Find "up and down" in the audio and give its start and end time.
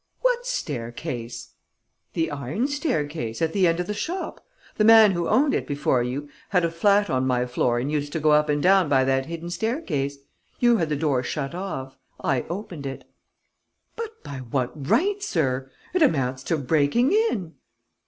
8.31-8.89